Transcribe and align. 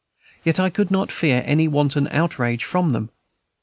Yet 0.43 0.59
I 0.59 0.71
should 0.75 0.89
not 0.89 1.11
fear 1.11 1.43
any 1.45 1.67
wanton 1.67 2.07
outrage 2.07 2.63
from 2.65 2.89
them. 2.89 3.11